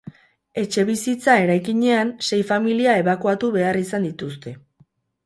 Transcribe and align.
Etxebizitza 0.59 1.35
eraikinean, 1.41 2.13
sei 2.29 2.39
familia 2.53 2.97
ebakuatu 3.03 3.51
behar 3.59 3.81
izan 3.83 4.09
dituzte. 4.09 4.55